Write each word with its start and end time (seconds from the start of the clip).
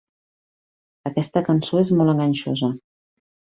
Aquesta 1.09 1.45
cançó 1.51 1.81
és 1.83 1.93
molt 2.01 2.17
enganxosa. 2.17 2.73